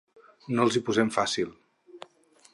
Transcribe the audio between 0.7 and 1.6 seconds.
hi posem fàcil.